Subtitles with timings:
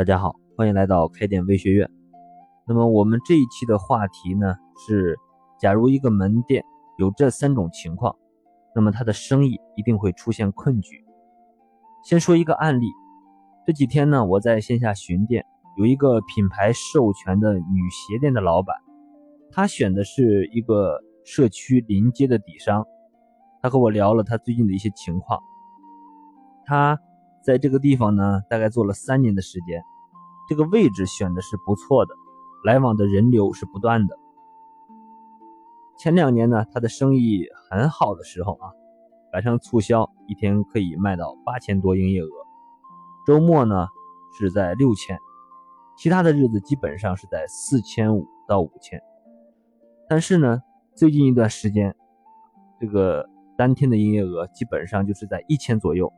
[0.00, 1.86] 大家好，欢迎来到开店微学院。
[2.66, 5.14] 那么我们这一期的话题呢是，
[5.58, 6.64] 假如一个门店
[6.96, 8.16] 有这三种情况，
[8.74, 11.04] 那么它的生意一定会出现困局。
[12.02, 12.86] 先说一个案例，
[13.66, 15.44] 这几天呢我在线下巡店，
[15.76, 18.74] 有一个品牌授权的女鞋店的老板，
[19.50, 22.86] 他选的是一个社区临街的底商，
[23.60, 25.38] 他和我聊了他最近的一些情况，
[26.64, 26.98] 他。
[27.42, 29.82] 在这个地方呢，大概做了三年的时间，
[30.50, 32.14] 这个位置选的是不错的，
[32.64, 34.18] 来往的人流是不断的。
[35.96, 38.72] 前两年呢，他的生意很好的时候啊，
[39.32, 42.28] 赶上促销，一天可以卖到八千多营业额，
[43.24, 43.86] 周末呢
[44.36, 45.20] 是在六千，
[45.96, 49.00] 其他的日子基本上是在四千五到五千。
[50.08, 50.60] 但是呢，
[50.96, 51.94] 最近一段时间，
[52.80, 56.12] 这个当天的营业额基本上就是在一千左右。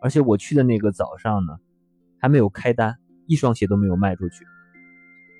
[0.00, 1.58] 而且我去的那个早上呢，
[2.18, 4.44] 还没有开单，一双鞋都没有卖出去。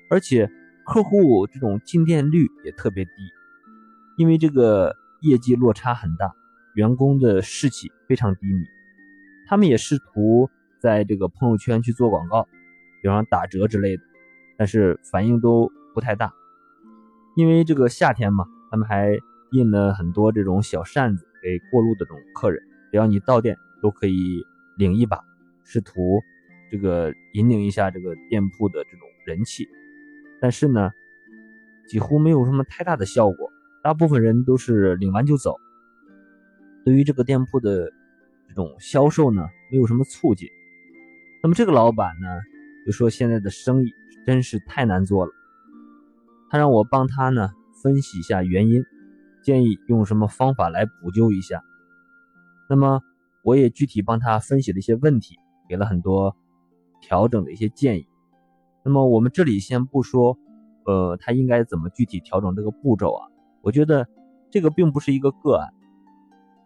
[0.09, 0.49] 而且
[0.85, 3.11] 客户这种进店率也特别低，
[4.17, 6.33] 因为这个业绩落差很大，
[6.73, 8.63] 员工的士气非常低迷。
[9.47, 12.47] 他们也试图在这个朋友圈去做广告，
[13.01, 14.03] 比方打折之类的，
[14.57, 16.33] 但是反应都不太大。
[17.35, 19.17] 因为这个夏天嘛，他们还
[19.51, 24.43] 印了很多这种小扇子给过路的这种客人，只要你到店都可以。
[24.77, 25.23] 领一把，
[25.63, 26.21] 试图
[26.75, 29.65] 这个引领一下这个店铺的这种人气，
[30.41, 30.91] 但是呢，
[31.87, 33.49] 几乎没有什么太大的效果。
[33.81, 35.55] 大部分人都是领完就走，
[36.83, 37.89] 对于这个店铺的
[38.49, 40.49] 这种销售呢，没有什么促进。
[41.41, 42.27] 那么这个老板呢，
[42.85, 43.93] 就说现在的生意
[44.25, 45.31] 真是太难做了。
[46.49, 48.83] 他让我帮他呢分析一下原因，
[49.45, 51.63] 建议用什么方法来补救一下。
[52.69, 53.01] 那么。
[53.47, 55.35] 我也具体帮他分析了一些问题，
[55.69, 56.35] 给了很多
[57.05, 58.07] 调整的一些建议。
[58.83, 60.39] 那么我们这里先不说，
[60.85, 63.29] 呃，他应该怎么具体调整这个步骤啊？
[63.61, 64.07] 我觉得
[64.49, 65.71] 这个并不是一个个案，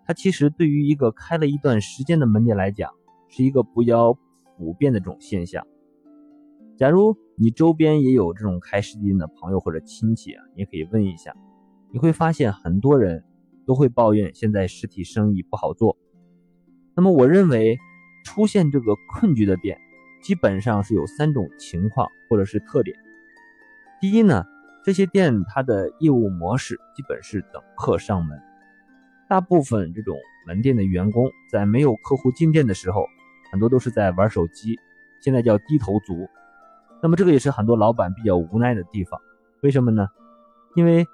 [0.06, 2.90] 它其实对于一个开了一段时间的门店来讲，
[3.28, 4.18] 是一个比较
[4.58, 5.68] 普遍的这种现象。
[6.78, 11.36] 假如你周边也有这种开实体店的朋友或者亲戚啊，你也可以问一下，
[11.92, 13.26] 你会发现很多人
[13.66, 15.98] 都会抱怨现在实体生意不好做。
[16.96, 17.78] 那么我认为，
[18.26, 19.80] 出现这个困局的店，
[20.22, 22.98] 基本上是有三种情况或者是特点。
[24.00, 24.46] 第一呢，
[24.84, 28.40] 这些店它的业务模式基本是等客上门，
[29.28, 33.06] 大部分这种门店的员工在没有客户进店的时候，
[33.52, 34.80] 很多都是在玩手机，
[35.22, 36.30] 现在叫低头族。
[37.02, 39.20] 那么这个也是很多老板比较无奈的地方。
[39.62, 40.08] 为什么呢？
[40.76, 41.06] 因为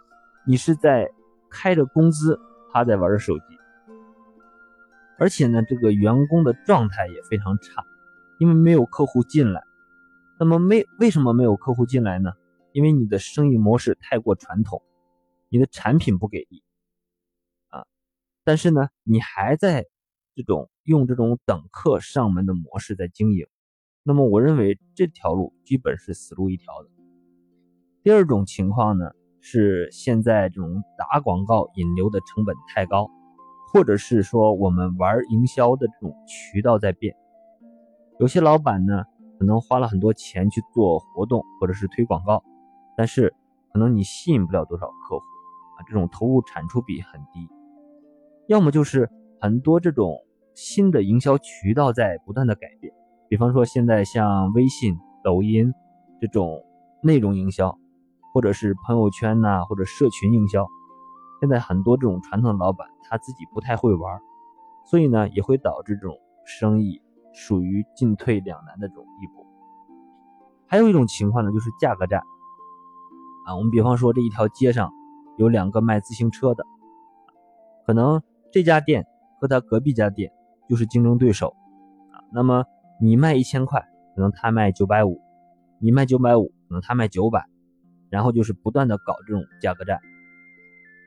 [0.45, 1.09] 你是在
[1.49, 2.39] 开着工资，
[2.71, 3.43] 他在玩着手机。
[5.17, 7.83] 而且呢，这个员工的状态也非常差，
[8.39, 9.63] 因为没有客户进来。
[10.39, 12.31] 那么没为什么没有客户进来呢？
[12.73, 14.81] 因为你的生意模式太过传统，
[15.49, 16.63] 你的产品不给力
[17.69, 17.85] 啊。
[18.43, 19.85] 但是呢，你还在
[20.35, 23.47] 这种用这种等客上门的模式在经营。
[24.03, 26.89] 那么我认为这条路基本是死路一条的。
[28.03, 33.09] 第二种情况呢，是现在这种打广告引流的成本太高。
[33.73, 37.13] 或者是说我们玩营销的这种渠道在变，
[38.19, 39.03] 有些老板呢
[39.37, 42.43] 可能花了很多钱去做活动或者是推广告，
[42.95, 43.33] 但是
[43.73, 45.23] 可能你吸引不了多少客户
[45.77, 47.49] 啊，这种投入产出比很低。
[48.47, 49.09] 要么就是
[49.41, 50.17] 很多这种
[50.53, 52.93] 新的营销渠道在不断的改变，
[53.27, 55.73] 比方说现在像微信、抖音
[56.21, 56.63] 这种
[57.03, 57.77] 内容营销，
[58.33, 60.65] 或者是朋友圈呐或者社群营销。
[61.41, 64.21] 现在很多这种传统的老板他自己不太会玩，
[64.85, 67.01] 所以呢也会导致这种生意
[67.35, 69.45] 属于进退两难的这种地步。
[70.67, 72.21] 还有一种情况呢，就是价格战
[73.45, 73.55] 啊。
[73.55, 74.91] 我们比方说这一条街上
[75.37, 76.65] 有两个卖自行车的，
[77.85, 79.05] 可能这家店
[79.39, 80.31] 和他隔壁家店
[80.67, 81.55] 就是竞争对手
[82.11, 82.23] 啊。
[82.33, 82.65] 那么
[82.99, 83.81] 你卖一千块，
[84.15, 85.21] 可能他卖九百五；
[85.79, 87.45] 你卖九百五，可能他卖九百，
[88.09, 89.99] 然后就是不断的搞这种价格战。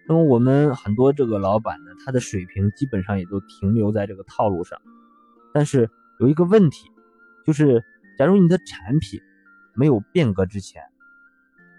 [0.06, 4.79] 那么我们很多这个老板呢，他的水平基本上也都停留在这个套路上。
[5.52, 6.91] 但是有一个问题，
[7.47, 7.85] 就是
[8.17, 9.20] 假如你的产品
[9.75, 10.82] 没有变革之前，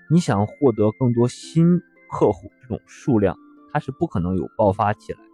[0.10, 1.82] 你想获得更多新
[2.12, 3.38] 客户这种数量，
[3.72, 5.26] 它是不可能有爆发起来的。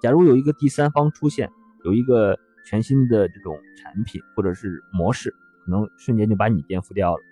[0.00, 1.50] 假如有一个第三方出现，
[1.84, 5.34] 有一个全新的这种产品或者是模式，
[5.64, 7.22] 可能瞬间就把你颠覆掉了。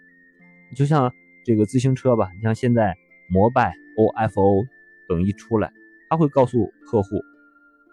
[0.76, 1.12] 就像
[1.44, 2.96] 这个自行车吧，你像现在
[3.30, 3.74] 摩拜。
[3.98, 4.64] ofo
[5.08, 5.72] 等一出来，
[6.08, 7.20] 他会告诉客户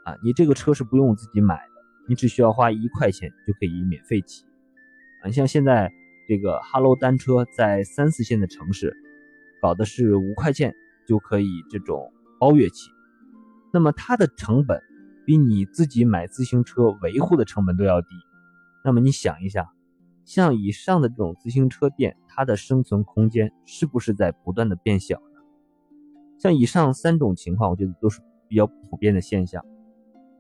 [0.04, 1.75] 啊，你这个车是不用自己买的，
[2.08, 4.46] 你只需要花一块钱就可以免费骑
[5.24, 5.32] 啊。
[5.32, 5.92] 像现在
[6.28, 8.96] 这个哈喽单车在三四线的城市，
[9.62, 10.74] 搞的是五块钱
[11.08, 12.90] 就可以这种包月骑，
[13.72, 14.82] 那么它的成本
[15.26, 18.08] 比你自己买自行车维护的成本都要低。
[18.84, 19.72] 那么你想一下，
[20.26, 25.42] 像以上的这种自行车店，它的生存空间是不是在不断的变小呢？
[26.38, 29.66] 像以上三种情况，我觉得都是比较普遍的现象。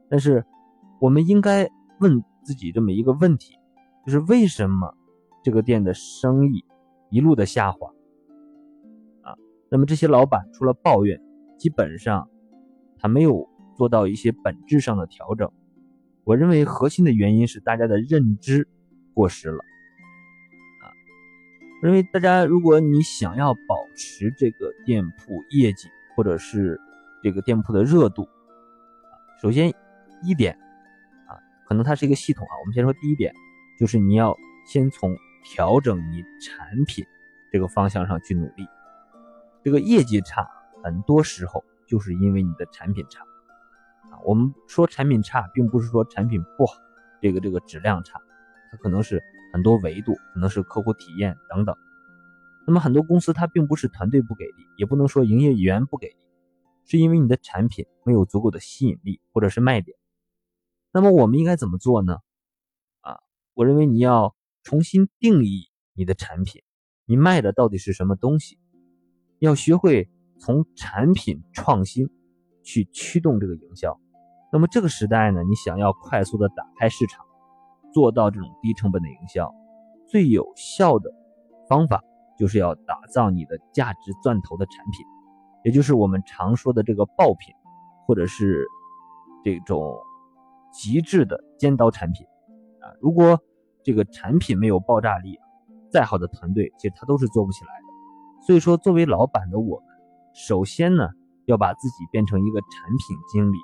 [0.08, 0.46] 但是，
[1.00, 1.70] 我们应该
[2.00, 3.54] 问自己这么一个问题，
[4.06, 4.96] 就是为什么
[5.44, 6.64] 这个店的生意
[7.10, 7.90] 一路的下滑？
[9.22, 9.36] 啊，
[9.70, 11.22] 那么这些老板除了抱怨，
[11.58, 12.30] 基本上
[12.98, 15.52] 他没有做到一些本质上的调整。
[16.24, 18.68] 我认为核心的原因是大家的认知
[19.14, 19.58] 过时了。
[19.58, 20.90] 啊，
[21.84, 26.80] 认为大家如果你想要保持这个店铺业绩或者是
[27.22, 28.28] 这个店铺的热度，
[29.42, 29.74] 首先。
[30.24, 30.58] 一点，
[31.68, 32.54] 可能它是一个系统啊。
[32.62, 33.34] 我们先说第一点，
[33.80, 34.36] 就是你要
[34.66, 37.06] 先从调整你产品
[37.52, 38.66] 这个方向上去努力。
[39.64, 40.48] 这个业绩差，
[40.84, 43.24] 很多时候就是因为你的产品差
[44.12, 44.20] 啊。
[44.24, 46.76] 我们说产品差，并不是说产品不好，
[47.22, 48.20] 这个这个质量差，
[48.72, 49.22] 它可能是
[49.54, 51.76] 很多维度，可能是客户体验等等。
[52.68, 56.18] 那么很多公司它并不是团队不给力，也不能说营业员不给力，
[56.86, 59.98] 是因为你的产品没有足够的吸引力或者是卖点。
[60.96, 62.20] 那么我们应该怎么做呢？
[63.02, 63.20] 啊，
[63.54, 64.34] 我认为你要
[64.64, 66.62] 重新定义你的产品，
[67.06, 68.58] 你卖的到底是什么东西？
[69.40, 70.10] 要学会
[70.40, 72.08] 从产品创新
[72.64, 74.00] 去驱动这个营销。
[74.54, 77.26] 那么这个时代呢，你想要快速的打开市场，
[77.94, 79.54] 做到这种低成本的营销，
[80.08, 81.12] 最有效的
[81.68, 82.02] 方法
[82.40, 85.06] 就是要打造你的价值钻头的产品，
[85.66, 87.54] 也就是我们常说的这个爆品，
[88.08, 88.66] 或者是
[89.44, 89.94] 这种。
[90.75, 92.27] 极致的尖刀产品
[92.81, 92.92] 啊！
[93.00, 93.39] 如果
[93.81, 95.39] 这个产品没有爆炸力，
[95.89, 98.45] 再好的团队其实他都是做不起来的。
[98.45, 99.88] 所以说，作为老板的我们，
[100.33, 101.07] 首先呢
[101.45, 103.57] 要把自己变成一个产品经理。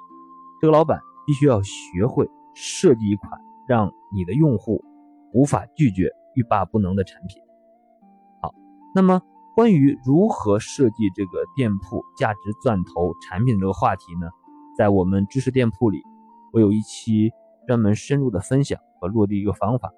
[0.61, 3.29] 这个老板必须要学会设计一款
[3.67, 4.81] 让你的用户
[5.33, 7.41] 无法拒绝、欲罢不能的产品。
[8.41, 8.53] 好，
[8.95, 9.21] 那么
[9.53, 14.29] 关于如何设计这个店铺价值钻头产品这个话题呢，
[14.77, 16.01] 在我们知识店铺里。
[16.51, 17.31] 我有一期
[17.67, 19.91] 专门深入的分享和落地一个方法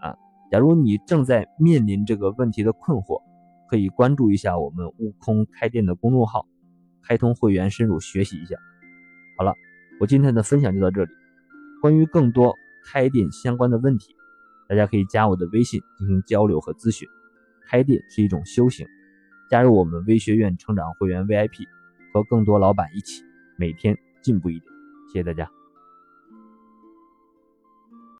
[0.00, 0.16] 啊，
[0.50, 3.22] 假如你正在面临这个问题的困惑，
[3.68, 6.46] 可以关注一下我们悟空开店的公众号，
[7.02, 8.56] 开通会员深入学习一下。
[9.38, 9.54] 好了，
[10.00, 11.10] 我今天的分享就到这里。
[11.80, 12.54] 关于更多
[12.84, 14.14] 开店相关的问题，
[14.68, 17.08] 大家可以加我的微信进行交流和咨询。
[17.68, 18.86] 开店是一种修行，
[19.50, 21.64] 加入我们微学院成长会员 VIP，
[22.12, 23.22] 和更多老板一起
[23.56, 24.75] 每天进步一点。
[25.16, 25.65] 谢谢大家。